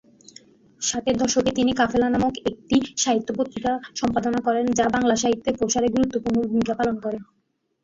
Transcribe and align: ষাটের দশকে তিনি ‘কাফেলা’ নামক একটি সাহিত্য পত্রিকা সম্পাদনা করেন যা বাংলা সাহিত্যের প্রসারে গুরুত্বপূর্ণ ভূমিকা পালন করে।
ষাটের 0.81 1.15
দশকে 1.17 1.51
তিনি 1.51 1.71
‘কাফেলা’ 1.73 2.07
নামক 2.09 2.33
একটি 2.49 2.75
সাহিত্য 2.97 3.29
পত্রিকা 3.37 3.71
সম্পাদনা 3.95 4.39
করেন 4.41 4.65
যা 4.77 4.85
বাংলা 4.95 5.15
সাহিত্যের 5.15 5.57
প্রসারে 5.59 5.87
গুরুত্বপূর্ণ 5.89 6.37
ভূমিকা 6.43 6.73
পালন 6.79 6.95
করে। 6.99 7.17